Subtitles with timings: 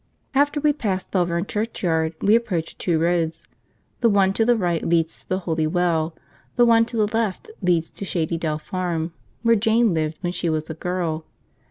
[0.33, 3.45] After we pass Belvern churchyard we approach two roads:
[3.99, 6.15] the one to the right leads to the Holy Well;
[6.55, 10.49] the one to the left leads to Shady Dell Farm, where Jane lived when she
[10.49, 11.25] was a girl.